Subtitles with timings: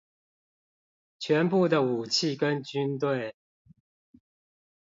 [1.19, 3.35] 全部的武器跟軍隊